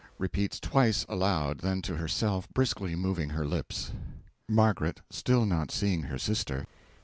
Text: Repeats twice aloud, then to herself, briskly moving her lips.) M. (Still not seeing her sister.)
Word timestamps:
Repeats 0.17 0.59
twice 0.59 1.05
aloud, 1.07 1.59
then 1.59 1.79
to 1.83 1.97
herself, 1.97 2.51
briskly 2.55 2.95
moving 2.95 3.29
her 3.29 3.45
lips.) 3.45 3.91
M. 4.49 4.83
(Still 5.11 5.45
not 5.45 5.69
seeing 5.69 6.01
her 6.01 6.17
sister.) 6.17 6.65